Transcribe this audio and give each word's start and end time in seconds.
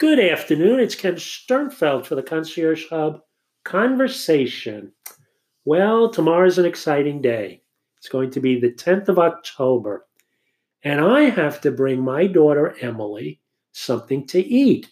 Good 0.00 0.18
afternoon. 0.18 0.80
It's 0.80 0.94
Ken 0.94 1.16
Sternfeld 1.16 2.06
for 2.06 2.14
the 2.14 2.22
Concierge 2.22 2.88
Hub 2.88 3.20
Conversation. 3.66 4.92
Well, 5.66 6.08
tomorrow's 6.08 6.56
an 6.56 6.64
exciting 6.64 7.20
day. 7.20 7.60
It's 7.98 8.08
going 8.08 8.30
to 8.30 8.40
be 8.40 8.58
the 8.58 8.72
10th 8.72 9.10
of 9.10 9.18
October, 9.18 10.06
and 10.82 11.02
I 11.02 11.24
have 11.24 11.60
to 11.60 11.70
bring 11.70 12.00
my 12.00 12.26
daughter 12.26 12.74
Emily 12.80 13.42
something 13.72 14.26
to 14.28 14.40
eat. 14.40 14.90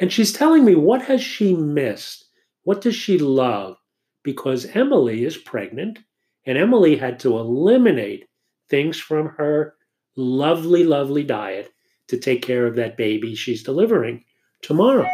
And 0.00 0.10
she's 0.10 0.32
telling 0.32 0.64
me 0.64 0.74
what 0.74 1.02
has 1.02 1.22
she 1.22 1.54
missed? 1.54 2.24
What 2.62 2.80
does 2.80 2.96
she 2.96 3.18
love? 3.18 3.76
Because 4.22 4.74
Emily 4.74 5.26
is 5.26 5.36
pregnant, 5.36 5.98
and 6.46 6.56
Emily 6.56 6.96
had 6.96 7.20
to 7.20 7.36
eliminate 7.36 8.26
things 8.70 8.98
from 8.98 9.34
her 9.36 9.74
lovely, 10.16 10.82
lovely 10.82 11.24
diet 11.24 11.73
to 12.08 12.18
take 12.18 12.42
care 12.42 12.66
of 12.66 12.76
that 12.76 12.96
baby 12.96 13.34
she's 13.34 13.62
delivering 13.62 14.24
tomorrow. 14.62 15.08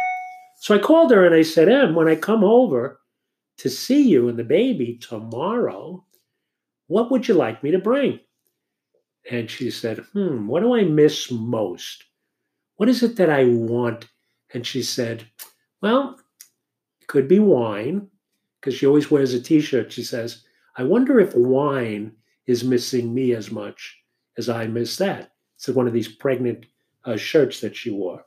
So 0.59 0.75
I 0.75 0.79
called 0.79 1.11
her 1.11 1.25
and 1.25 1.33
I 1.33 1.41
said, 1.41 1.69
Em, 1.69 1.95
when 1.95 2.07
I 2.07 2.15
come 2.15 2.43
over 2.43 2.99
to 3.57 3.69
see 3.69 4.07
you 4.07 4.29
and 4.29 4.37
the 4.37 4.43
baby 4.43 4.97
tomorrow, 5.01 6.05
what 6.87 7.11
would 7.11 7.27
you 7.27 7.33
like 7.33 7.63
me 7.63 7.71
to 7.71 7.79
bring? 7.79 8.19
And 9.29 9.49
she 9.49 9.71
said, 9.71 9.99
Hmm, 10.13 10.47
what 10.47 10.61
do 10.61 10.75
I 10.75 10.83
miss 10.83 11.31
most? 11.31 12.03
What 12.77 12.89
is 12.89 13.03
it 13.03 13.15
that 13.17 13.29
I 13.29 13.45
want? 13.45 14.07
And 14.53 14.65
she 14.65 14.83
said, 14.83 15.27
Well, 15.81 16.19
it 16.99 17.07
could 17.07 17.27
be 17.27 17.39
wine, 17.39 18.07
because 18.59 18.75
she 18.75 18.85
always 18.85 19.09
wears 19.09 19.33
a 19.33 19.41
t 19.41 19.61
shirt. 19.61 19.91
She 19.91 20.03
says, 20.03 20.43
I 20.77 20.83
wonder 20.83 21.19
if 21.19 21.35
wine 21.35 22.13
is 22.47 22.63
missing 22.63 23.13
me 23.13 23.33
as 23.33 23.51
much 23.51 23.97
as 24.37 24.49
I 24.49 24.67
miss 24.67 24.97
that. 24.97 25.31
It's 25.55 25.67
one 25.69 25.87
of 25.87 25.93
these 25.93 26.07
pregnant 26.07 26.65
uh, 27.05 27.17
shirts 27.17 27.61
that 27.61 27.75
she 27.75 27.89
wore. 27.89 28.25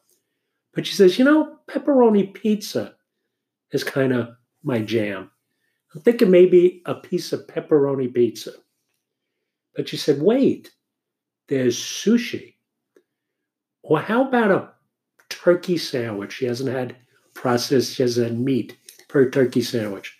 But 0.73 0.87
she 0.87 0.95
says, 0.95 1.19
you 1.19 1.25
know, 1.25 1.59
pepperoni 1.69 2.35
pizza 2.35 2.95
is 3.71 3.85
kind 3.85 4.13
of 4.13 4.31
my 4.63 4.81
jam. 4.81 5.31
I'm 5.95 6.01
thinking 6.01 6.31
maybe 6.31 6.83
a 6.87 6.95
piece 6.95 7.33
of 7.33 7.47
pepperoni 7.47 8.13
pizza. 8.13 8.53
But 9.77 9.89
she 9.89 9.97
said, 9.97 10.21
wait, 10.21 10.73
there's 11.49 11.79
sushi. 11.79 12.55
Or 13.83 14.01
how 14.01 14.27
about 14.27 14.51
a 14.51 14.71
turkey 15.29 15.77
sandwich? 15.77 16.33
She 16.33 16.47
hasn't 16.47 16.71
had 16.71 16.97
processed, 17.35 17.95
she 17.95 18.03
hasn't 18.03 18.29
had 18.29 18.41
meat 18.41 18.77
per 19.09 19.31
turkey 19.31 19.63
sandwich. 19.63 20.19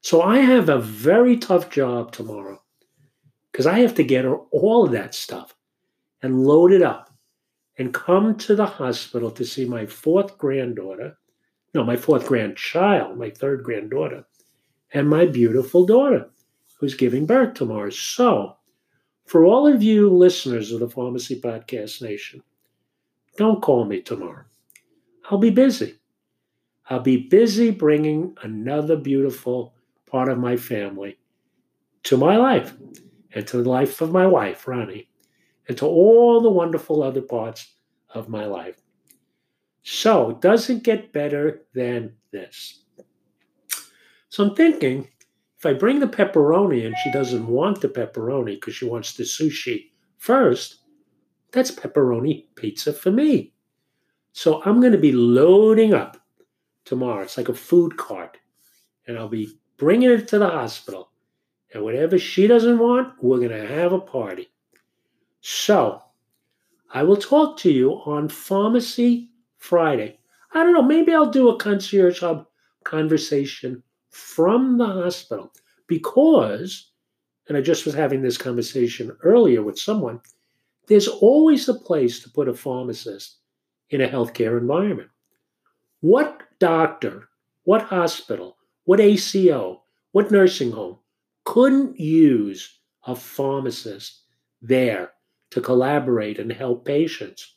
So 0.00 0.22
I 0.22 0.38
have 0.38 0.68
a 0.68 0.78
very 0.78 1.36
tough 1.36 1.70
job 1.70 2.12
tomorrow 2.12 2.62
because 3.50 3.66
I 3.66 3.80
have 3.80 3.94
to 3.96 4.04
get 4.04 4.24
her 4.24 4.36
all 4.36 4.84
of 4.84 4.92
that 4.92 5.14
stuff 5.14 5.54
and 6.22 6.44
load 6.44 6.72
it 6.72 6.82
up 6.82 7.11
and 7.78 7.94
come 7.94 8.36
to 8.36 8.54
the 8.54 8.66
hospital 8.66 9.30
to 9.30 9.44
see 9.44 9.64
my 9.64 9.86
fourth 9.86 10.36
granddaughter, 10.38 11.16
no, 11.74 11.84
my 11.84 11.96
fourth 11.96 12.26
grandchild, 12.26 13.18
my 13.18 13.30
third 13.30 13.62
granddaughter, 13.64 14.24
and 14.92 15.08
my 15.08 15.24
beautiful 15.24 15.86
daughter 15.86 16.28
who's 16.78 16.94
giving 16.94 17.24
birth 17.24 17.54
tomorrow. 17.54 17.90
So, 17.90 18.56
for 19.24 19.44
all 19.44 19.66
of 19.66 19.82
you 19.82 20.10
listeners 20.10 20.72
of 20.72 20.80
the 20.80 20.88
Pharmacy 20.88 21.40
Podcast 21.40 22.02
Nation, 22.02 22.42
don't 23.36 23.62
call 23.62 23.86
me 23.86 24.02
tomorrow. 24.02 24.44
I'll 25.30 25.38
be 25.38 25.50
busy. 25.50 25.98
I'll 26.90 27.00
be 27.00 27.28
busy 27.28 27.70
bringing 27.70 28.36
another 28.42 28.96
beautiful 28.96 29.74
part 30.06 30.28
of 30.28 30.38
my 30.38 30.56
family 30.56 31.18
to 32.02 32.18
my 32.18 32.36
life 32.36 32.74
and 33.34 33.46
to 33.46 33.62
the 33.62 33.68
life 33.68 34.02
of 34.02 34.12
my 34.12 34.26
wife, 34.26 34.68
Ronnie 34.68 35.08
and 35.68 35.76
to 35.78 35.86
all 35.86 36.40
the 36.40 36.50
wonderful 36.50 37.02
other 37.02 37.22
parts 37.22 37.74
of 38.14 38.28
my 38.28 38.46
life. 38.46 38.76
So 39.82 40.30
it 40.30 40.40
doesn't 40.40 40.84
get 40.84 41.12
better 41.12 41.62
than 41.74 42.14
this. 42.30 42.84
So 44.28 44.44
I'm 44.44 44.54
thinking 44.54 45.08
if 45.58 45.66
I 45.66 45.72
bring 45.72 46.00
the 46.00 46.06
pepperoni 46.06 46.86
and 46.86 46.96
she 47.02 47.10
doesn't 47.10 47.46
want 47.46 47.80
the 47.80 47.88
pepperoni 47.88 48.54
because 48.54 48.74
she 48.74 48.84
wants 48.84 49.14
the 49.14 49.24
sushi 49.24 49.90
first, 50.18 50.78
that's 51.52 51.70
pepperoni 51.70 52.46
pizza 52.54 52.92
for 52.92 53.10
me. 53.10 53.52
So 54.32 54.62
I'm 54.64 54.80
going 54.80 54.92
to 54.92 54.98
be 54.98 55.12
loading 55.12 55.94
up 55.94 56.16
tomorrow. 56.84 57.22
It's 57.22 57.36
like 57.36 57.48
a 57.48 57.54
food 57.54 57.96
cart. 57.96 58.38
And 59.06 59.18
I'll 59.18 59.28
be 59.28 59.58
bringing 59.76 60.10
it 60.10 60.28
to 60.28 60.38
the 60.38 60.48
hospital. 60.48 61.10
And 61.74 61.82
whatever 61.82 62.18
she 62.18 62.46
doesn't 62.46 62.78
want, 62.78 63.14
we're 63.20 63.38
going 63.38 63.50
to 63.50 63.66
have 63.66 63.92
a 63.92 64.00
party. 64.00 64.51
So, 65.44 66.00
I 66.94 67.02
will 67.02 67.16
talk 67.16 67.56
to 67.58 67.72
you 67.72 67.94
on 68.06 68.28
Pharmacy 68.28 69.28
Friday. 69.58 70.20
I 70.52 70.62
don't 70.62 70.72
know, 70.72 70.82
maybe 70.82 71.12
I'll 71.12 71.30
do 71.30 71.48
a 71.48 71.58
concierge 71.58 72.20
hub 72.20 72.46
conversation 72.84 73.82
from 74.10 74.78
the 74.78 74.86
hospital 74.86 75.52
because, 75.88 76.92
and 77.48 77.56
I 77.56 77.60
just 77.60 77.84
was 77.84 77.94
having 77.94 78.22
this 78.22 78.38
conversation 78.38 79.16
earlier 79.24 79.64
with 79.64 79.80
someone, 79.80 80.20
there's 80.86 81.08
always 81.08 81.68
a 81.68 81.74
place 81.74 82.20
to 82.20 82.30
put 82.30 82.48
a 82.48 82.54
pharmacist 82.54 83.38
in 83.90 84.00
a 84.00 84.08
healthcare 84.08 84.60
environment. 84.60 85.10
What 86.02 86.40
doctor, 86.60 87.30
what 87.64 87.82
hospital, 87.82 88.58
what 88.84 89.00
ACO, 89.00 89.82
what 90.12 90.30
nursing 90.30 90.70
home 90.70 90.98
couldn't 91.44 91.98
use 91.98 92.78
a 93.08 93.16
pharmacist 93.16 94.22
there 94.60 95.10
to 95.52 95.60
collaborate 95.60 96.38
and 96.38 96.50
help 96.50 96.84
patients. 96.84 97.56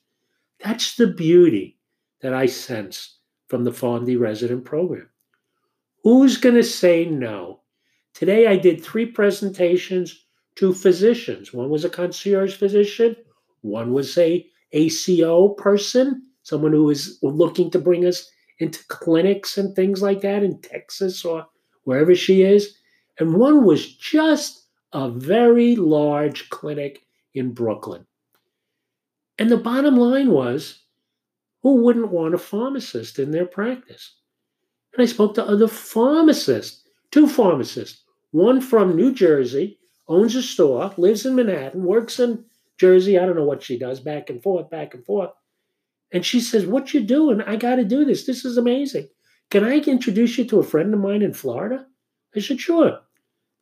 That's 0.63 0.95
the 0.95 1.07
beauty 1.07 1.77
that 2.21 2.33
I 2.33 2.45
sense 2.45 3.19
from 3.47 3.63
the 3.63 3.71
PharmD 3.71 4.19
resident 4.19 4.65
program. 4.65 5.09
Who's 6.03 6.37
going 6.37 6.55
to 6.55 6.63
say 6.63 7.05
no? 7.05 7.61
Today 8.13 8.47
I 8.47 8.57
did 8.57 8.83
three 8.83 9.05
presentations 9.05 10.25
to 10.55 10.73
physicians. 10.73 11.53
One 11.53 11.69
was 11.69 11.85
a 11.85 11.89
concierge 11.89 12.55
physician, 12.55 13.15
one 13.61 13.93
was 13.93 14.17
a 14.17 14.45
ACO 14.73 15.49
person, 15.49 16.21
someone 16.43 16.73
who 16.73 16.89
is 16.89 17.17
looking 17.21 17.71
to 17.71 17.79
bring 17.79 18.05
us 18.05 18.29
into 18.59 18.85
clinics 18.87 19.57
and 19.57 19.73
things 19.73 20.01
like 20.01 20.21
that 20.21 20.43
in 20.43 20.61
Texas 20.61 21.23
or 21.23 21.45
wherever 21.83 22.13
she 22.13 22.43
is. 22.43 22.77
And 23.19 23.35
one 23.35 23.63
was 23.63 23.95
just 23.95 24.67
a 24.91 25.09
very 25.09 25.75
large 25.77 26.49
clinic 26.49 27.04
in 27.35 27.53
Brooklyn. 27.53 28.05
And 29.37 29.49
the 29.49 29.57
bottom 29.57 29.97
line 29.97 30.31
was 30.31 30.83
who 31.61 31.83
wouldn't 31.83 32.11
want 32.11 32.33
a 32.33 32.37
pharmacist 32.37 33.19
in 33.19 33.31
their 33.31 33.45
practice? 33.45 34.15
And 34.93 35.01
I 35.01 35.05
spoke 35.05 35.35
to 35.35 35.45
other 35.45 35.67
pharmacists, 35.67 36.83
two 37.11 37.27
pharmacists, 37.27 38.03
one 38.31 38.61
from 38.61 38.95
New 38.95 39.13
Jersey, 39.13 39.79
owns 40.07 40.35
a 40.35 40.41
store, 40.41 40.93
lives 40.97 41.25
in 41.25 41.35
Manhattan, 41.35 41.83
works 41.83 42.19
in 42.19 42.45
Jersey. 42.77 43.17
I 43.17 43.25
don't 43.25 43.35
know 43.35 43.45
what 43.45 43.63
she 43.63 43.77
does, 43.77 43.99
back 43.99 44.29
and 44.29 44.41
forth, 44.41 44.69
back 44.69 44.93
and 44.93 45.05
forth. 45.05 45.31
And 46.11 46.25
she 46.25 46.39
says, 46.39 46.65
What 46.65 46.93
you 46.93 47.01
doing? 47.01 47.41
I 47.41 47.55
got 47.55 47.75
to 47.75 47.83
do 47.83 48.05
this. 48.05 48.25
This 48.25 48.45
is 48.45 48.57
amazing. 48.57 49.09
Can 49.49 49.63
I 49.63 49.79
introduce 49.79 50.37
you 50.37 50.45
to 50.45 50.59
a 50.59 50.63
friend 50.63 50.93
of 50.93 50.99
mine 50.99 51.21
in 51.21 51.33
Florida? 51.33 51.85
I 52.35 52.39
said, 52.39 52.59
Sure. 52.59 52.99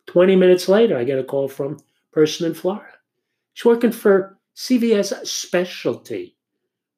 20 0.07 0.35
minutes 0.35 0.67
later, 0.67 0.97
I 0.97 1.03
get 1.03 1.19
a 1.19 1.23
call 1.23 1.47
from 1.47 1.79
person 2.11 2.45
in 2.45 2.53
Florida. 2.53 2.93
She's 3.53 3.65
working 3.65 3.91
for 3.91 4.39
CVS 4.55 5.25
Specialty 5.25 6.35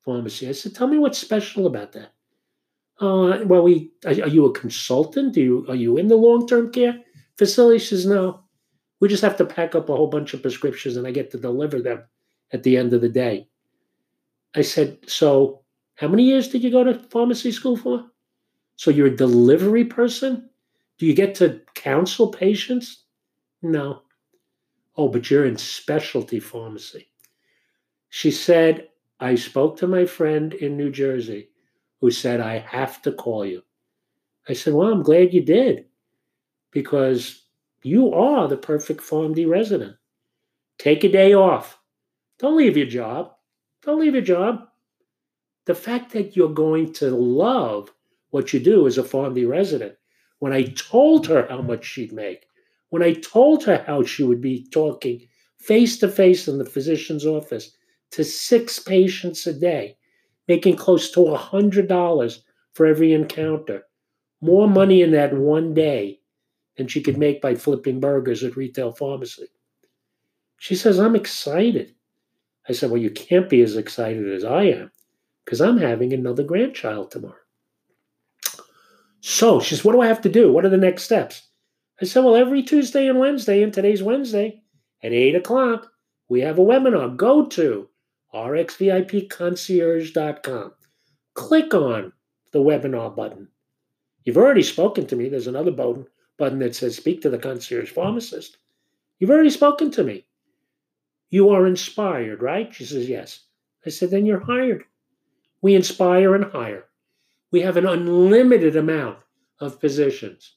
Pharmacy. 0.03 0.47
I 0.49 0.51
said, 0.53 0.75
"Tell 0.75 0.87
me 0.87 0.97
what's 0.97 1.17
special 1.17 1.67
about 1.67 1.91
that." 1.93 2.13
Uh, 2.99 3.43
well, 3.45 3.63
we 3.63 3.91
are, 4.05 4.11
are 4.11 4.29
you 4.29 4.45
a 4.45 4.53
consultant? 4.53 5.33
Do 5.33 5.41
you 5.41 5.65
are 5.69 5.75
you 5.75 5.97
in 5.97 6.07
the 6.07 6.15
long 6.15 6.47
term 6.47 6.71
care 6.71 7.01
facility? 7.37 7.79
She 7.79 7.87
says, 7.87 8.05
"No, 8.05 8.43
we 8.99 9.07
just 9.07 9.23
have 9.23 9.37
to 9.37 9.45
pack 9.45 9.75
up 9.75 9.89
a 9.89 9.95
whole 9.95 10.07
bunch 10.07 10.33
of 10.33 10.41
prescriptions, 10.41 10.97
and 10.97 11.07
I 11.07 11.11
get 11.11 11.31
to 11.31 11.37
deliver 11.37 11.81
them 11.81 12.03
at 12.51 12.63
the 12.63 12.77
end 12.77 12.93
of 12.93 13.01
the 13.01 13.09
day." 13.09 13.47
I 14.55 14.61
said, 14.61 14.99
"So, 15.07 15.61
how 15.95 16.07
many 16.07 16.23
years 16.23 16.47
did 16.49 16.63
you 16.63 16.71
go 16.71 16.83
to 16.83 16.93
pharmacy 16.93 17.51
school 17.51 17.77
for?" 17.77 18.05
So 18.77 18.91
you're 18.91 19.07
a 19.07 19.15
delivery 19.15 19.85
person? 19.85 20.49
Do 20.97 21.05
you 21.05 21.13
get 21.13 21.35
to 21.35 21.61
counsel 21.75 22.27
patients? 22.27 23.03
No. 23.61 24.01
Oh, 24.97 25.09
but 25.09 25.29
you're 25.29 25.45
in 25.45 25.57
specialty 25.57 26.39
pharmacy. 26.39 27.07
She 28.09 28.31
said, 28.31 28.89
I 29.19 29.35
spoke 29.35 29.77
to 29.77 29.87
my 29.87 30.05
friend 30.05 30.53
in 30.53 30.77
New 30.77 30.91
Jersey 30.91 31.49
who 32.01 32.11
said, 32.11 32.39
I 32.39 32.59
have 32.59 33.01
to 33.03 33.11
call 33.11 33.45
you. 33.45 33.61
I 34.47 34.53
said, 34.53 34.73
Well, 34.73 34.91
I'm 34.91 35.03
glad 35.03 35.33
you 35.33 35.41
did 35.41 35.85
because 36.71 37.45
you 37.83 38.13
are 38.13 38.47
the 38.47 38.57
perfect 38.57 39.01
PharmD 39.01 39.47
resident. 39.49 39.95
Take 40.77 41.03
a 41.03 41.11
day 41.11 41.33
off. 41.33 41.77
Don't 42.37 42.57
leave 42.57 42.77
your 42.77 42.87
job. 42.87 43.31
Don't 43.81 43.99
leave 43.99 44.13
your 44.13 44.23
job. 44.23 44.67
The 45.65 45.75
fact 45.75 46.11
that 46.13 46.35
you're 46.35 46.49
going 46.49 46.93
to 46.93 47.09
love 47.09 47.91
what 48.31 48.53
you 48.53 48.59
do 48.59 48.87
as 48.87 48.97
a 48.97 49.03
PharmD 49.03 49.47
resident, 49.47 49.95
when 50.39 50.51
I 50.53 50.63
told 50.63 51.27
her 51.27 51.47
how 51.49 51.61
much 51.61 51.85
she'd 51.85 52.11
make, 52.11 52.45
when 52.95 53.03
I 53.03 53.11
told 53.11 53.65
her 53.65 53.83
how 53.85 54.03
she 54.03 54.23
would 54.23 54.39
be 54.39 54.65
talking 54.71 55.27
face 55.59 55.97
to 55.97 56.07
face 56.07 56.47
in 56.47 56.59
the 56.59 56.63
physician's 56.63 57.25
office 57.25 57.75
to 58.11 58.23
six 58.23 58.79
patients 58.79 59.45
a 59.45 59.51
day, 59.53 59.97
making 60.47 60.77
close 60.77 61.11
to 61.11 61.27
a 61.27 61.37
$100 61.37 62.39
for 62.71 62.85
every 62.85 63.11
encounter. 63.11 63.83
More 64.39 64.69
money 64.69 65.01
in 65.01 65.11
that 65.11 65.33
one 65.33 65.73
day 65.73 66.21
than 66.77 66.87
she 66.87 67.01
could 67.01 67.17
make 67.17 67.41
by 67.41 67.55
flipping 67.55 67.99
burgers 67.99 68.45
at 68.45 68.55
retail 68.55 68.93
pharmacy. 68.93 69.47
She 70.57 70.75
says, 70.77 70.97
I'm 70.97 71.17
excited. 71.17 71.95
I 72.69 72.71
said, 72.71 72.91
Well, 72.91 73.01
you 73.01 73.11
can't 73.11 73.49
be 73.49 73.59
as 73.59 73.75
excited 73.75 74.31
as 74.31 74.45
I 74.45 74.63
am 74.67 74.89
because 75.43 75.59
I'm 75.59 75.79
having 75.79 76.13
another 76.13 76.43
grandchild 76.43 77.11
tomorrow. 77.11 77.35
So 79.19 79.59
she 79.59 79.75
says, 79.75 79.83
What 79.83 79.91
do 79.91 79.99
I 79.99 80.07
have 80.07 80.21
to 80.21 80.29
do? 80.29 80.53
What 80.53 80.63
are 80.63 80.69
the 80.69 80.77
next 80.77 81.03
steps? 81.03 81.49
I 82.01 82.05
said, 82.05 82.23
Well, 82.23 82.35
every 82.35 82.63
Tuesday 82.63 83.07
and 83.07 83.19
Wednesday, 83.19 83.61
and 83.63 83.73
today's 83.73 84.03
Wednesday, 84.03 84.61
at 85.01 85.13
8 85.13 85.35
o'clock, 85.35 85.91
we 86.27 86.41
have 86.41 86.59
a 86.59 86.63
webinar. 86.63 87.15
Go 87.15 87.45
to 87.45 87.87
rxvipconcierge.com. 88.33 90.73
Click 91.33 91.73
on 91.73 92.11
the 92.51 92.59
webinar 92.59 93.15
button. 93.15 93.47
You've 94.23 94.37
already 94.37 94.63
spoken 94.63 95.07
to 95.07 95.15
me. 95.15 95.29
There's 95.29 95.47
another 95.47 95.71
button, 95.71 96.07
that 96.59 96.75
says 96.75 96.97
Speak 96.97 97.21
to 97.21 97.29
the 97.29 97.37
Concierge 97.37 97.91
Pharmacist. 97.91 98.57
You've 99.19 99.29
already 99.29 99.49
spoken 99.49 99.91
to 99.91 100.03
me. 100.03 100.25
You 101.29 101.49
are 101.49 101.67
inspired, 101.67 102.41
right? 102.41 102.73
She 102.73 102.85
says, 102.85 103.07
Yes. 103.07 103.41
I 103.85 103.89
said, 103.89 104.09
Then 104.09 104.25
you're 104.25 104.39
hired. 104.39 104.83
We 105.61 105.75
inspire 105.75 106.35
and 106.35 106.45
hire. 106.45 106.85
We 107.51 107.61
have 107.61 107.77
an 107.77 107.85
unlimited 107.85 108.75
amount 108.75 109.19
of 109.59 109.79
positions, 109.79 110.55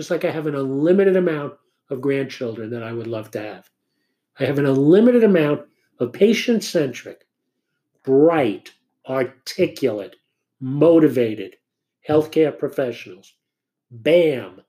just 0.00 0.10
like 0.10 0.24
I 0.24 0.30
have 0.30 0.46
an 0.46 0.54
unlimited 0.54 1.14
amount 1.14 1.58
of 1.90 2.00
grandchildren 2.00 2.70
that 2.70 2.82
I 2.82 2.90
would 2.90 3.06
love 3.06 3.30
to 3.32 3.38
have. 3.38 3.68
I 4.38 4.46
have 4.46 4.58
an 4.58 4.64
unlimited 4.64 5.22
amount 5.22 5.66
of 5.98 6.14
patient 6.14 6.64
centric, 6.64 7.26
bright, 8.02 8.70
articulate, 9.06 10.16
motivated 10.58 11.56
healthcare 12.08 12.58
professionals. 12.58 13.34
Bam. 13.90 14.62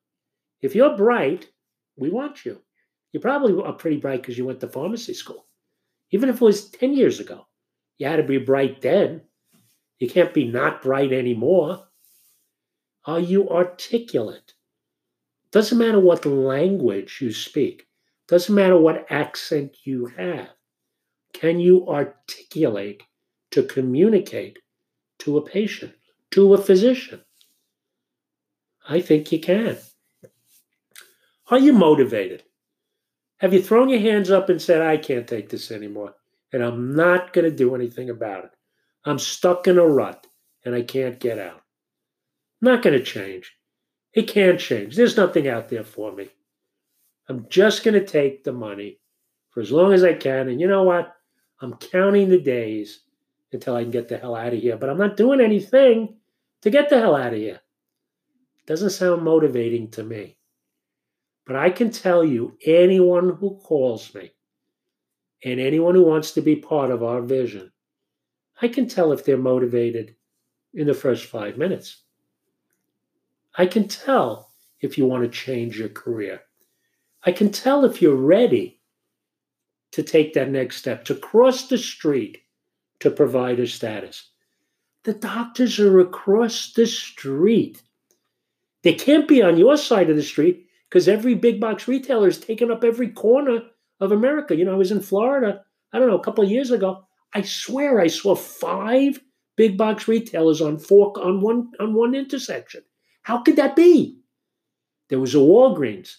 If 0.62 0.76
you're 0.76 0.98
bright, 0.98 1.48
we 1.96 2.10
want 2.10 2.44
you. 2.44 2.60
You 3.14 3.22
probably 3.22 3.54
are 3.64 3.72
pretty 3.72 4.02
bright 4.02 4.22
because 4.22 4.38
you 4.38 4.46
went 4.46 4.60
to 4.60 4.68
pharmacy 4.68 5.14
school. 5.14 5.46
Even 6.10 6.28
if 6.28 6.36
it 6.36 6.42
was 6.42 6.70
10 6.72 6.94
years 6.94 7.22
ago, 7.22 7.48
you 7.98 8.06
had 8.06 8.18
to 8.18 8.24
be 8.24 8.38
bright 8.38 8.82
then. 8.82 9.22
You 9.98 10.10
can't 10.10 10.34
be 10.34 10.44
not 10.44 10.82
bright 10.82 11.14
anymore. 11.14 11.88
Are 13.06 13.22
you 13.22 13.50
articulate? 13.50 14.56
Doesn't 15.52 15.78
matter 15.78 16.00
what 16.00 16.26
language 16.26 17.20
you 17.22 17.34
speak, 17.34 17.88
doesn't 18.28 18.56
matter 18.56 18.78
what 18.78 19.12
accent 19.12 19.76
you 19.84 20.06
have. 20.18 20.50
Can 21.34 21.60
you 21.60 21.88
articulate 21.88 23.04
to 23.52 23.64
communicate 23.64 24.60
to 25.20 25.38
a 25.38 25.42
patient, 25.42 25.94
to 26.32 26.54
a 26.54 26.58
physician? 26.58 27.22
I 28.88 29.02
think 29.02 29.32
you 29.32 29.40
can. 29.40 29.78
Are 31.50 31.60
you 31.60 31.74
motivated? 31.74 32.44
Have 33.40 33.54
you 33.54 33.62
thrown 33.62 33.90
your 33.90 34.00
hands 34.00 34.32
up 34.32 34.50
and 34.50 34.62
said, 34.62 34.82
I 34.82 34.98
can't 34.98 35.28
take 35.28 35.50
this 35.50 35.72
anymore, 35.72 36.16
and 36.54 36.64
I'm 36.64 36.96
not 36.96 37.34
going 37.34 37.50
to 37.50 37.56
do 37.56 37.76
anything 37.76 38.10
about 38.10 38.46
it? 38.46 38.52
I'm 39.04 39.20
stuck 39.20 39.68
in 39.68 39.78
a 39.78 39.86
rut 39.86 40.28
and 40.64 40.76
I 40.76 40.84
can't 40.84 41.20
get 41.20 41.40
out. 41.40 41.62
Not 42.62 42.84
going 42.84 42.98
to 42.98 43.04
change. 43.04 43.52
It 44.14 44.24
can't 44.24 44.60
change. 44.60 44.96
There's 44.96 45.18
nothing 45.18 45.48
out 45.48 45.70
there 45.70 45.84
for 45.84 46.12
me. 46.12 46.30
I'm 47.30 47.48
just 47.50 47.84
going 47.84 47.94
to 47.94 48.06
take 48.06 48.44
the 48.44 48.52
money 48.52 49.00
for 49.52 49.62
as 49.62 49.72
long 49.72 49.94
as 49.94 50.04
I 50.04 50.14
can. 50.14 50.50
And 50.50 50.60
you 50.60 50.68
know 50.68 50.84
what? 50.84 51.16
I'm 51.62 51.76
counting 51.76 52.30
the 52.30 52.40
days 52.40 53.02
until 53.54 53.76
I 53.76 53.84
can 53.84 53.92
get 53.92 54.10
the 54.10 54.18
hell 54.18 54.36
out 54.36 54.54
of 54.54 54.60
here. 54.60 54.78
But 54.78 54.90
I'm 54.90 54.98
not 54.98 55.18
doing 55.18 55.40
anything 55.40 56.18
to 56.62 56.70
get 56.70 56.90
the 56.90 57.00
hell 57.00 57.16
out 57.16 57.34
of 57.34 57.40
here. 57.40 57.62
Doesn't 58.66 58.90
sound 58.92 59.24
motivating 59.24 59.90
to 59.92 60.04
me. 60.04 60.38
But 61.46 61.56
I 61.56 61.70
can 61.70 61.92
tell 61.92 62.24
you, 62.24 62.58
anyone 62.66 63.36
who 63.36 63.58
calls 63.58 64.14
me 64.14 64.32
and 65.44 65.60
anyone 65.60 65.96
who 65.96 66.04
wants 66.04 66.32
to 66.32 66.42
be 66.42 66.56
part 66.56 66.92
of 66.92 67.04
our 67.04 67.22
vision, 67.22 67.72
I 68.62 68.68
can 68.68 68.88
tell 68.88 69.12
if 69.12 69.26
they're 69.26 69.38
motivated 69.38 70.16
in 70.74 70.88
the 70.88 70.94
first 70.94 71.26
five 71.26 71.58
minutes. 71.58 72.04
I 73.58 73.66
can 73.66 73.88
tell 73.88 74.52
if 74.80 74.98
you 74.98 75.06
want 75.06 75.24
to 75.24 75.30
change 75.30 75.78
your 75.78 75.90
career. 75.90 76.42
I 77.24 77.32
can 77.32 77.52
tell 77.52 77.86
if 77.86 78.02
you're 78.02 78.16
ready 78.16 78.80
to 79.92 80.04
take 80.04 80.34
that 80.34 80.50
next 80.50 80.78
step, 80.78 81.04
to 81.06 81.16
cross 81.16 81.68
the 81.68 81.78
street 81.78 82.40
to 83.00 83.12
provider 83.12 83.68
status. 83.68 84.30
The 85.04 85.14
doctors 85.14 85.80
are 85.80 86.00
across 86.00 86.72
the 86.74 86.88
street. 86.88 87.82
They 88.84 88.94
can't 88.94 89.28
be 89.28 89.42
on 89.42 89.58
your 89.58 89.76
side 89.78 90.10
of 90.10 90.16
the 90.16 90.24
street 90.24 90.68
because 90.90 91.08
every 91.08 91.36
big 91.36 91.60
box 91.60 91.88
retailer 91.88 92.28
is 92.28 92.40
taking 92.40 92.72
up 92.72 92.84
every 92.84 93.10
corner 93.10 93.62
of 94.00 94.12
America. 94.12 94.56
You 94.56 94.66
know, 94.66 94.74
I 94.74 94.78
was 94.78 94.92
in 94.92 95.02
Florida, 95.02 95.64
I 95.92 96.00
don't 96.00 96.08
know, 96.08 96.18
a 96.18 96.24
couple 96.24 96.44
of 96.44 96.50
years 96.52 96.72
ago. 96.72 97.06
I 97.34 97.42
swear 97.42 98.00
I 98.00 98.08
saw 98.08 98.36
five 98.36 99.20
big 99.58 99.78
box 99.78 100.08
retailers 100.08 100.62
on 100.62 100.78
fork 100.78 101.18
on 101.18 101.42
one 101.42 101.72
on 101.80 101.94
one 101.94 102.16
intersection. 102.16 102.82
How 103.24 103.42
could 103.42 103.56
that 103.56 103.76
be? 103.76 104.20
There 105.10 105.20
was 105.20 105.36
a 105.36 105.40
Walgreens, 105.40 106.16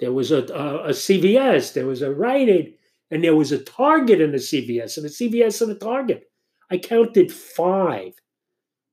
there 0.00 0.12
was 0.12 0.32
a, 0.32 0.42
a, 0.52 0.86
a 0.86 0.90
CVS, 0.90 1.72
there 1.72 1.86
was 1.86 2.02
a 2.02 2.12
Rite 2.12 2.48
Aid, 2.48 2.74
and 3.10 3.22
there 3.22 3.36
was 3.36 3.52
a 3.52 3.58
Target 3.58 4.20
and 4.20 4.34
a 4.34 4.38
CVS, 4.38 4.96
and 4.96 5.06
a 5.06 5.08
CVS 5.08 5.62
and 5.62 5.70
a 5.70 5.76
Target. 5.76 6.24
I 6.70 6.78
counted 6.78 7.30
five 7.30 8.14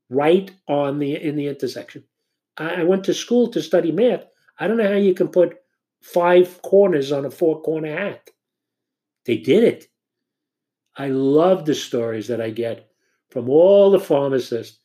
right 0.09 0.51
on 0.67 0.99
the 0.99 1.15
in 1.15 1.35
the 1.35 1.47
intersection. 1.47 2.03
I, 2.57 2.81
I 2.81 2.83
went 2.83 3.03
to 3.05 3.13
school 3.13 3.47
to 3.49 3.61
study 3.61 3.91
math. 3.91 4.25
I 4.59 4.67
don't 4.67 4.77
know 4.77 4.87
how 4.87 4.95
you 4.97 5.15
can 5.15 5.29
put 5.29 5.57
five 6.01 6.61
corners 6.61 7.11
on 7.11 7.25
a 7.25 7.31
four 7.31 7.61
corner 7.61 7.95
hat. 7.95 8.29
They 9.25 9.37
did 9.37 9.63
it. 9.63 9.87
I 10.95 11.07
love 11.09 11.65
the 11.65 11.75
stories 11.75 12.27
that 12.27 12.41
I 12.41 12.49
get 12.49 12.89
from 13.29 13.49
all 13.49 13.91
the 13.91 13.99
pharmacists 13.99 14.79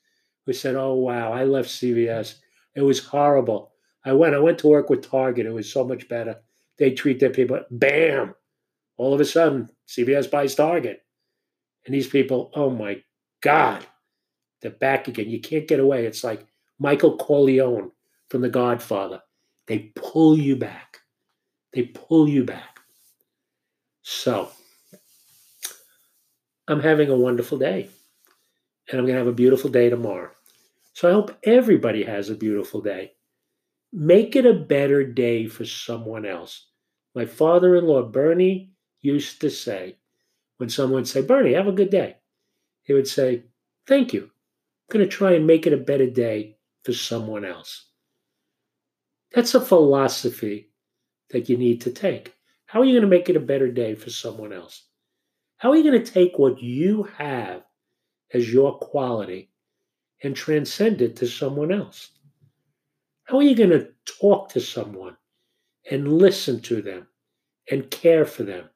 who 0.44 0.52
said, 0.52 0.76
Oh, 0.76 0.94
wow, 0.94 1.32
I 1.32 1.44
left 1.44 1.68
CVS. 1.68 2.36
It 2.76 2.82
was 2.82 3.04
horrible. 3.04 3.72
I 4.04 4.12
went, 4.12 4.34
I 4.34 4.38
went 4.38 4.58
to 4.58 4.68
work 4.68 4.88
with 4.90 5.08
Target. 5.08 5.46
It 5.46 5.52
was 5.52 5.72
so 5.72 5.82
much 5.82 6.08
better. 6.08 6.36
They 6.78 6.92
treat 6.92 7.18
their 7.18 7.30
people, 7.30 7.60
bam, 7.70 8.34
all 8.98 9.14
of 9.14 9.20
a 9.20 9.24
sudden, 9.24 9.68
CVS 9.88 10.30
buys 10.30 10.54
Target. 10.54 11.02
And 11.86 11.94
these 11.94 12.06
people, 12.06 12.50
oh 12.54 12.70
my 12.70 13.02
God, 13.40 13.84
they're 14.60 14.70
back 14.70 15.08
again. 15.08 15.30
You 15.30 15.40
can't 15.40 15.66
get 15.66 15.80
away. 15.80 16.06
It's 16.06 16.22
like 16.22 16.46
Michael 16.78 17.16
Corleone 17.16 17.90
from 18.28 18.42
The 18.42 18.48
Godfather. 18.50 19.22
They 19.66 19.92
pull 19.94 20.38
you 20.38 20.56
back. 20.56 20.98
They 21.72 21.82
pull 21.82 22.28
you 22.28 22.44
back. 22.44 22.80
So, 24.02 24.50
I'm 26.68 26.80
having 26.80 27.10
a 27.10 27.16
wonderful 27.16 27.58
day. 27.58 27.88
And 28.88 29.00
I'm 29.00 29.04
going 29.04 29.14
to 29.14 29.18
have 29.18 29.26
a 29.26 29.32
beautiful 29.32 29.70
day 29.70 29.90
tomorrow. 29.90 30.30
So 30.96 31.10
I 31.10 31.12
hope 31.12 31.36
everybody 31.44 32.04
has 32.04 32.30
a 32.30 32.34
beautiful 32.34 32.80
day. 32.80 33.12
Make 33.92 34.34
it 34.34 34.46
a 34.46 34.54
better 34.54 35.04
day 35.04 35.46
for 35.46 35.66
someone 35.66 36.24
else. 36.24 36.68
My 37.14 37.26
father 37.26 37.76
in 37.76 37.84
law, 37.84 38.00
Bernie, 38.00 38.72
used 39.02 39.42
to 39.42 39.50
say, 39.50 39.98
when 40.56 40.70
someone 40.70 41.02
would 41.02 41.08
say, 41.08 41.20
Bernie, 41.20 41.52
have 41.52 41.66
a 41.66 41.72
good 41.72 41.90
day, 41.90 42.16
he 42.84 42.94
would 42.94 43.06
say, 43.06 43.44
Thank 43.86 44.14
you. 44.14 44.22
I'm 44.22 44.98
going 44.98 45.04
to 45.04 45.16
try 45.16 45.32
and 45.32 45.46
make 45.46 45.66
it 45.66 45.74
a 45.74 45.76
better 45.76 46.08
day 46.08 46.56
for 46.82 46.94
someone 46.94 47.44
else. 47.44 47.90
That's 49.34 49.54
a 49.54 49.60
philosophy 49.60 50.70
that 51.28 51.50
you 51.50 51.58
need 51.58 51.82
to 51.82 51.90
take. 51.90 52.34
How 52.64 52.80
are 52.80 52.86
you 52.86 52.94
going 52.94 53.02
to 53.02 53.16
make 53.16 53.28
it 53.28 53.36
a 53.36 53.40
better 53.40 53.70
day 53.70 53.96
for 53.96 54.08
someone 54.08 54.54
else? 54.54 54.84
How 55.58 55.72
are 55.72 55.76
you 55.76 55.84
going 55.84 56.02
to 56.02 56.10
take 56.10 56.38
what 56.38 56.62
you 56.62 57.02
have 57.18 57.64
as 58.32 58.50
your 58.50 58.78
quality 58.78 59.50
and 60.22 60.34
transcend 60.34 61.02
it 61.02 61.16
to 61.16 61.26
someone 61.26 61.72
else? 61.72 62.10
How 63.24 63.38
are 63.38 63.42
you 63.42 63.54
going 63.54 63.70
to 63.70 63.88
talk 64.04 64.48
to 64.50 64.60
someone 64.60 65.16
and 65.90 66.18
listen 66.18 66.60
to 66.62 66.80
them 66.82 67.08
and 67.70 67.90
care 67.90 68.24
for 68.24 68.44
them? 68.44 68.68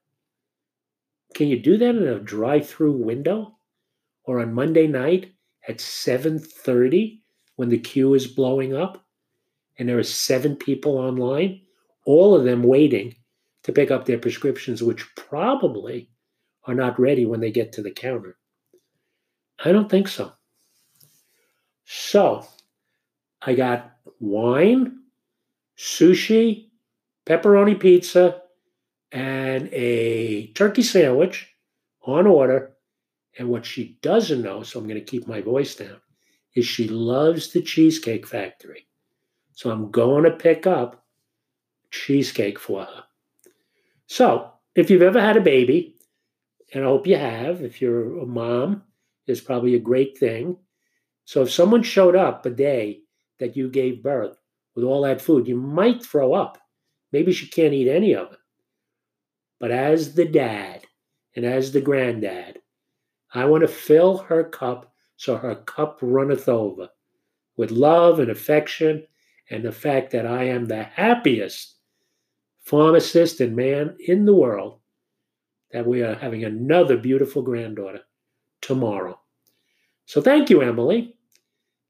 Can 1.35 1.49
you 1.49 1.59
do 1.59 1.77
that 1.79 1.97
in 1.97 2.07
a 2.07 2.19
drive-through 2.19 2.93
window 2.93 3.57
or 4.25 4.41
on 4.41 4.53
Monday 4.53 4.87
night 4.87 5.33
at 5.69 5.79
7:30 5.79 7.23
when 7.57 7.69
the 7.69 7.79
queue 7.79 8.15
is 8.15 8.27
blowing 8.27 8.75
up? 8.75 9.07
and 9.81 9.89
there 9.89 9.99
are 9.99 10.05
seven 10.05 10.55
people 10.55 10.99
online, 10.99 11.63
all 12.05 12.37
of 12.37 12.45
them 12.45 12.63
waiting 12.63 13.15
to 13.63 13.73
pick 13.73 13.91
up 13.91 14.05
their 14.05 14.19
prescriptions, 14.19 14.83
which 14.83 15.07
probably 15.17 16.11
are 16.65 16.75
not 16.75 17.01
ready 17.01 17.25
when 17.25 17.41
they 17.41 17.51
get 17.51 17.73
to 17.73 17.83
the 17.83 17.91
counter. 17.91 18.37
I 19.65 19.73
don't 19.73 19.91
think 19.91 20.07
so. 20.07 20.33
So 21.93 22.47
I 23.43 23.55
got 23.55 23.97
wine, 24.21 25.01
sushi, 25.77 26.69
pepperoni 27.27 27.81
pizza, 27.81 28.43
and 29.11 29.69
a 29.73 30.53
turkey 30.53 30.83
sandwich 30.83 31.53
on 32.03 32.29
order. 32.29 32.77
And 33.37 33.49
what 33.49 33.67
she 33.67 33.99
doesn't 34.03 34.41
know, 34.41 34.63
so 34.63 34.79
I'm 34.79 34.87
going 34.87 35.01
to 35.01 35.05
keep 35.05 35.27
my 35.27 35.41
voice 35.41 35.75
down, 35.75 36.01
is 36.55 36.65
she 36.65 36.87
loves 36.87 37.53
the 37.53 37.61
Cheesecake 37.61 38.25
Factory. 38.25 38.87
So 39.55 39.73
I'm 39.73 39.91
going 39.91 40.23
to 40.23 40.31
pick 40.31 40.69
up 40.69 41.05
cheesecake 41.91 42.61
for 42.61 42.85
her. 42.85 43.03
So 44.07 44.53
if 44.77 44.91
you've 44.91 45.03
ever 45.03 45.21
had 45.21 45.37
a 45.37 45.41
baby, 45.41 45.97
and 46.73 46.85
I 46.85 46.87
hope 46.87 47.09
you 47.09 47.17
have, 47.17 47.63
if 47.63 47.83
you're 47.83 48.21
a 48.21 48.27
mom, 48.27 48.85
it's 49.27 49.41
probably 49.41 49.75
a 49.75 49.81
great 49.81 50.17
thing. 50.17 50.57
So 51.25 51.43
if 51.43 51.51
someone 51.51 51.83
showed 51.83 52.17
up 52.17 52.45
a 52.45 52.51
day 52.51 53.01
that 53.39 53.57
you 53.57 53.71
gave 53.71 54.03
birth 54.03 54.37
with 54.75 54.85
all 54.85 55.03
that 55.03 55.21
food, 55.21 55.47
you 55.47 55.57
might 55.57 56.05
throw 56.05 56.33
up. 56.33 56.59
Maybe 57.13 57.33
she 57.33 57.49
can't 57.49 57.75
eat 57.75 57.89
any 57.89 58.15
of 58.15 58.33
it. 58.33 58.39
But 59.59 59.71
as 59.71 60.15
the 60.15 60.25
dad 60.25 60.87
and 61.37 61.45
as 61.45 61.73
the 61.73 61.81
granddad, 61.81 62.61
I 63.33 63.45
want 63.45 63.63
to 63.63 63.69
fill 63.69 64.19
her 64.19 64.45
cup 64.45 64.93
so 65.17 65.37
her 65.37 65.55
cup 65.55 65.99
runneth 66.01 66.49
over 66.49 66.89
with 67.57 67.71
love 67.71 68.21
and 68.21 68.31
affection 68.31 69.07
and 69.51 69.63
the 69.63 69.71
fact 69.71 70.13
that 70.13 70.27
I 70.27 70.45
am 70.45 70.65
the 70.65 70.83
happiest 70.83 71.77
pharmacist 72.63 73.41
and 73.41 73.55
man 73.55 73.97
in 74.01 74.25
the 74.25 74.35
world 74.35 74.81
that 75.73 75.87
we 75.87 76.03
are 76.03 76.15
having 76.15 76.45
another 76.45 76.97
beautiful 76.97 77.43
granddaughter 77.43 78.01
tomorrow. 78.63 79.20
So 80.11 80.21
thank 80.21 80.51
you, 80.51 80.61
Emily, 80.61 81.15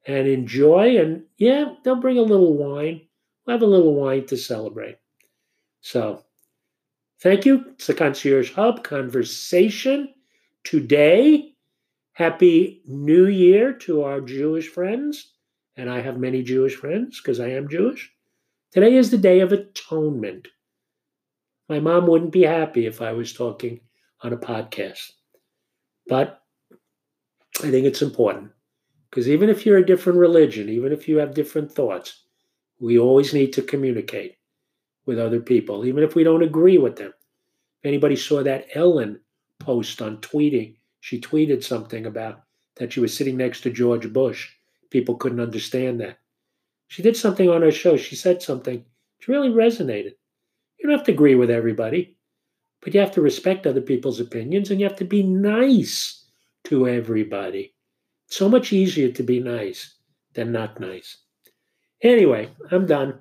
and 0.06 0.28
enjoy. 0.28 0.98
And 0.98 1.24
yeah, 1.38 1.72
they'll 1.82 1.96
bring 1.96 2.18
a 2.18 2.22
little 2.22 2.54
wine. 2.54 3.00
We'll 3.46 3.54
have 3.54 3.62
a 3.62 3.66
little 3.66 3.94
wine 3.94 4.26
to 4.26 4.36
celebrate. 4.36 4.98
So 5.80 6.22
thank 7.22 7.46
you. 7.46 7.64
It's 7.70 7.86
the 7.86 7.94
Concierge 7.94 8.52
Hub 8.52 8.84
conversation 8.84 10.12
today. 10.64 11.54
Happy 12.12 12.82
New 12.86 13.26
Year 13.26 13.72
to 13.84 14.02
our 14.02 14.20
Jewish 14.20 14.68
friends. 14.68 15.32
And 15.78 15.88
I 15.88 16.02
have 16.02 16.18
many 16.18 16.42
Jewish 16.42 16.76
friends 16.76 17.22
because 17.22 17.40
I 17.40 17.48
am 17.48 17.70
Jewish. 17.70 18.12
Today 18.70 18.96
is 18.96 19.10
the 19.10 19.16
Day 19.16 19.40
of 19.40 19.52
Atonement. 19.52 20.46
My 21.70 21.80
mom 21.80 22.06
wouldn't 22.06 22.32
be 22.32 22.42
happy 22.42 22.84
if 22.84 23.00
I 23.00 23.12
was 23.12 23.32
talking 23.32 23.80
on 24.20 24.34
a 24.34 24.36
podcast. 24.36 25.10
But 26.06 26.39
I 27.58 27.70
think 27.70 27.86
it's 27.86 28.02
important 28.02 28.52
because 29.10 29.28
even 29.28 29.48
if 29.50 29.66
you're 29.66 29.78
a 29.78 29.86
different 29.86 30.18
religion, 30.18 30.68
even 30.68 30.92
if 30.92 31.08
you 31.08 31.18
have 31.18 31.34
different 31.34 31.70
thoughts, 31.70 32.24
we 32.78 32.98
always 32.98 33.34
need 33.34 33.52
to 33.54 33.62
communicate 33.62 34.36
with 35.04 35.18
other 35.18 35.40
people, 35.40 35.84
even 35.84 36.04
if 36.04 36.14
we 36.14 36.24
don't 36.24 36.42
agree 36.42 36.78
with 36.78 36.96
them. 36.96 37.12
If 37.82 37.88
anybody 37.88 38.16
saw 38.16 38.42
that 38.42 38.68
Ellen 38.74 39.20
post 39.58 40.00
on 40.00 40.18
tweeting, 40.18 40.76
she 41.00 41.20
tweeted 41.20 41.64
something 41.64 42.06
about 42.06 42.42
that 42.76 42.92
she 42.92 43.00
was 43.00 43.14
sitting 43.14 43.36
next 43.36 43.62
to 43.62 43.70
George 43.70 44.10
Bush. 44.12 44.48
People 44.90 45.16
couldn't 45.16 45.40
understand 45.40 46.00
that. 46.00 46.18
She 46.88 47.02
did 47.02 47.16
something 47.16 47.48
on 47.48 47.62
her 47.62 47.70
show. 47.70 47.96
She 47.96 48.16
said 48.16 48.42
something 48.42 48.84
It 49.20 49.28
really 49.28 49.50
resonated. 49.50 50.14
You 50.78 50.88
don't 50.88 50.96
have 50.96 51.06
to 51.06 51.12
agree 51.12 51.34
with 51.34 51.50
everybody, 51.50 52.16
but 52.80 52.94
you 52.94 53.00
have 53.00 53.12
to 53.12 53.20
respect 53.20 53.66
other 53.66 53.80
people's 53.80 54.20
opinions 54.20 54.70
and 54.70 54.80
you 54.80 54.86
have 54.86 54.96
to 54.96 55.04
be 55.04 55.22
nice 55.22 56.19
to 56.64 56.88
everybody. 56.88 57.74
So 58.26 58.48
much 58.48 58.72
easier 58.72 59.10
to 59.12 59.22
be 59.22 59.40
nice 59.40 59.96
than 60.34 60.52
not 60.52 60.80
nice. 60.80 61.18
Anyway, 62.02 62.48
I'm 62.70 62.86
done. 62.86 63.20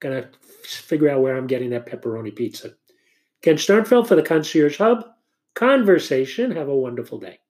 Gonna 0.00 0.30
figure 0.62 1.10
out 1.10 1.20
where 1.20 1.36
I'm 1.36 1.46
getting 1.46 1.70
that 1.70 1.86
pepperoni 1.86 2.34
pizza. 2.34 2.74
Ken 3.42 3.56
Sternfeld 3.56 4.06
for 4.06 4.16
the 4.16 4.22
Concierge 4.22 4.78
Hub. 4.78 5.04
Conversation. 5.54 6.52
Have 6.52 6.68
a 6.68 6.76
wonderful 6.76 7.18
day. 7.18 7.40